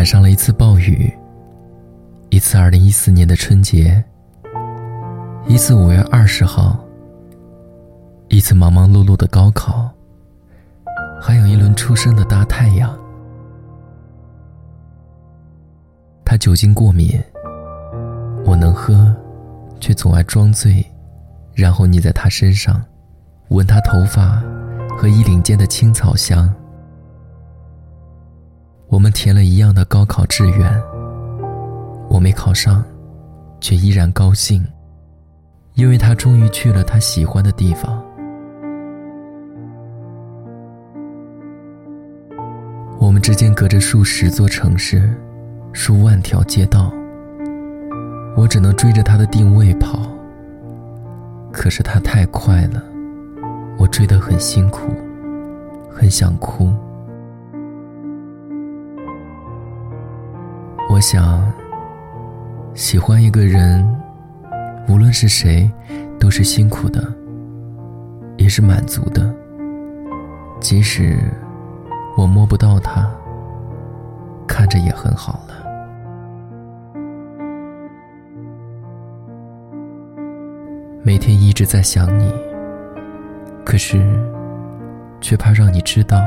[0.00, 1.12] 赶上了一次暴雨，
[2.30, 4.02] 一次二零一四年的春节，
[5.46, 6.82] 一次五月二十号，
[8.28, 9.90] 一次忙忙碌碌的高考，
[11.20, 12.98] 还有一轮初升的大太阳。
[16.24, 17.22] 他酒精过敏，
[18.46, 19.14] 我能喝，
[19.80, 20.82] 却总爱装醉，
[21.52, 22.82] 然后腻在他身上，
[23.48, 24.42] 闻他头发
[24.96, 26.50] 和衣领间的青草香。
[28.90, 30.82] 我们填了一样的高考志愿，
[32.08, 32.84] 我没考上，
[33.60, 34.66] 却依然高兴，
[35.74, 38.02] 因为他终于去了他喜欢的地方。
[42.98, 45.08] 我们之间隔着数十座城市，
[45.72, 46.92] 数万条街道，
[48.36, 50.00] 我只能追着他的定位跑。
[51.52, 52.82] 可是他太快了，
[53.78, 54.92] 我追得很辛苦，
[55.88, 56.74] 很想哭。
[60.92, 61.40] 我想，
[62.74, 63.88] 喜欢一个人，
[64.88, 65.70] 无论是谁，
[66.18, 67.00] 都是辛苦的，
[68.36, 69.32] 也是满足的。
[70.58, 71.16] 即使
[72.16, 73.08] 我摸不到他，
[74.48, 75.54] 看着也很好了。
[81.04, 82.34] 每天一直在想你，
[83.64, 84.02] 可是，
[85.20, 86.20] 却怕让你知道。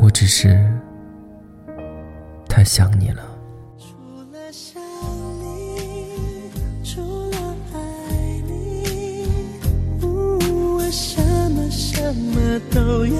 [0.00, 0.64] 我只是
[2.48, 3.22] 太想你了。
[3.76, 3.86] 除
[4.32, 4.80] 了想
[5.40, 6.14] 你，
[6.84, 7.36] 除了
[7.74, 7.76] 爱
[8.46, 9.26] 你，
[10.00, 13.12] 我什么什么都愿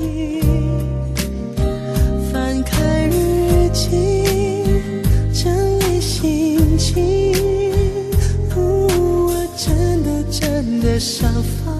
[0.00, 0.40] 意。
[2.32, 4.24] 翻开日记，
[5.32, 7.34] 整理心情，
[8.54, 11.73] 我真的真的想放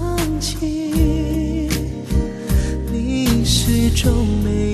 [4.05, 4.64] 都没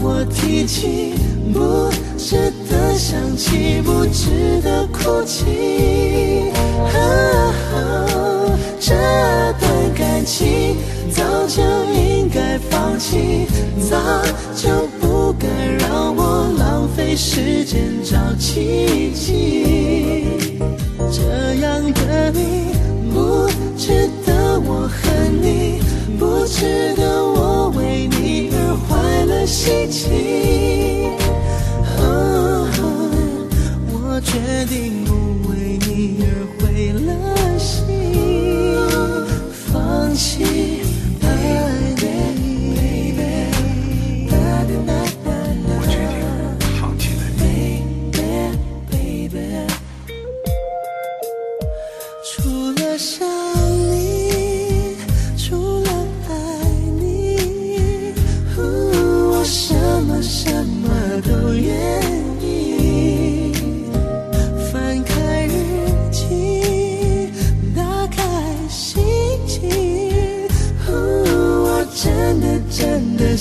[0.00, 1.14] 我提起，
[1.52, 2.36] 不值
[2.68, 6.50] 得想起，不值得哭泣。
[8.80, 8.94] 这
[9.60, 10.76] 段感情
[11.10, 13.46] 早就应该放弃，
[13.90, 13.96] 早
[14.56, 15.46] 就不该
[15.78, 20.26] 让我浪费时间找奇迹。
[21.10, 21.92] 这样
[34.52, 36.26] 决定不为你而
[36.60, 37.88] 毁了心，
[39.50, 40.81] 放弃。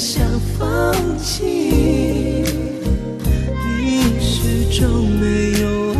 [0.02, 0.26] 想
[0.58, 0.66] 放
[1.20, 1.44] 弃。
[3.78, 5.94] 你始终没有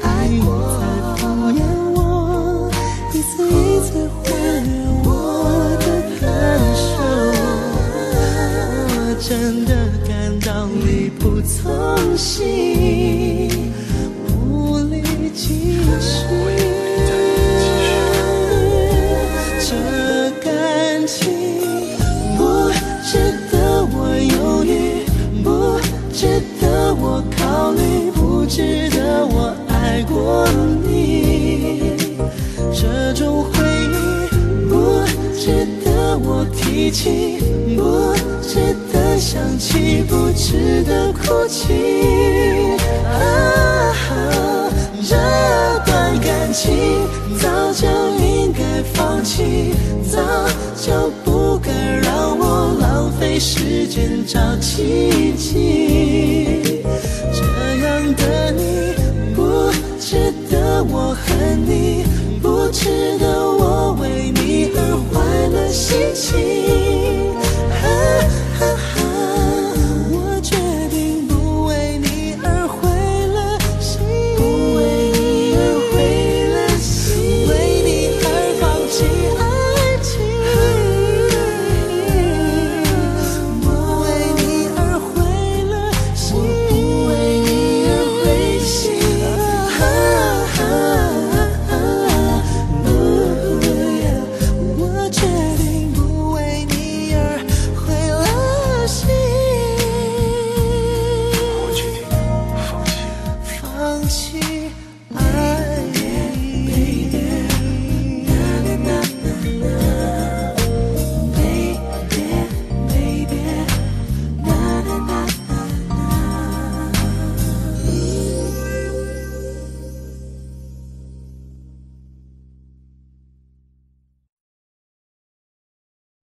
[0.00, 0.08] 爱
[0.40, 0.82] 过，你在
[1.18, 1.20] 敷
[1.52, 1.60] 衍
[1.92, 2.00] 我，
[3.12, 4.64] 一次一次忽略
[5.04, 5.06] 我
[5.80, 5.84] 的。
[6.18, 6.24] 感
[6.74, 6.88] 受，
[8.88, 9.28] 我真
[9.66, 9.70] 的。
[10.08, 13.70] 感到力不从心，
[14.30, 15.02] 无力
[15.34, 16.65] 继续。
[35.46, 35.52] 值
[35.84, 37.38] 得我提起
[37.76, 38.12] 不
[38.42, 42.76] 值得想起不值得哭泣。
[43.04, 43.94] 啊
[45.08, 45.14] 这
[45.86, 46.74] 段感情
[47.38, 47.86] 早就
[48.18, 49.72] 应该放弃
[50.10, 50.18] 早
[50.74, 51.70] 就不该
[52.02, 56.82] 让我浪费时间找奇迹。
[57.32, 58.96] 这样的你
[59.32, 59.70] 不
[60.00, 60.16] 值
[60.50, 62.04] 得我恨你
[62.42, 63.35] 不值得
[104.06, 104.55] 起。